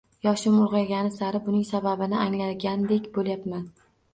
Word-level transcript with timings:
Yoshim 0.27 0.55
ulg‘aygani 0.61 1.11
sari 1.17 1.41
buning 1.49 1.67
sababini 1.73 2.19
anglagandek 2.25 3.09
bo‘lyapman. 3.19 3.73